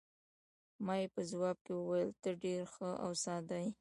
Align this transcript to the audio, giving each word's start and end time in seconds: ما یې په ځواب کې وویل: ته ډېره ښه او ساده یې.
ما 0.85 0.93
یې 1.01 1.07
په 1.13 1.21
ځواب 1.31 1.57
کې 1.65 1.71
وویل: 1.75 2.09
ته 2.21 2.29
ډېره 2.41 2.65
ښه 2.73 2.89
او 3.05 3.11
ساده 3.23 3.57
یې. 3.63 3.69